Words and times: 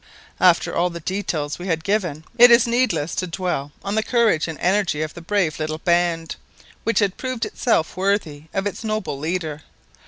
After 0.39 0.75
all 0.75 0.89
the 0.89 0.99
details 0.99 1.59
we 1.59 1.67
have 1.67 1.83
given, 1.83 2.25
it 2.39 2.49
is 2.49 2.65
needless 2.65 3.13
to 3.13 3.27
dwell 3.27 3.71
on 3.85 3.93
the 3.93 4.01
courage 4.01 4.47
and 4.47 4.57
energy 4.59 5.03
of 5.03 5.13
the 5.13 5.21
brave 5.21 5.59
little 5.59 5.77
band, 5.77 6.37
which 6.83 6.97
had 6.97 7.17
proved 7.17 7.45
itself 7.45 7.95
worthy 7.95 8.45
of 8.51 8.65
its 8.65 8.83
noble 8.83 9.19
leader. 9.19 9.61